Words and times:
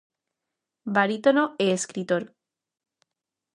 Barítono 0.95 1.43
e 1.63 1.65
escritor. 1.77 2.23